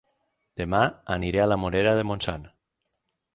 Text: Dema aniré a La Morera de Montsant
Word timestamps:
Dema 0.61 0.79
aniré 1.15 1.43
a 1.43 1.45
La 1.51 1.59
Morera 1.65 1.93
de 2.01 2.07
Montsant 2.13 2.49